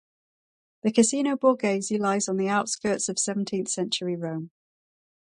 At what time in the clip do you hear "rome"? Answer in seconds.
4.15-4.49